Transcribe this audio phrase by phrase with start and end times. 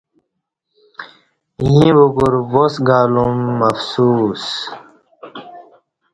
[1.65, 4.45] ییں بگور واس گالوم افسوس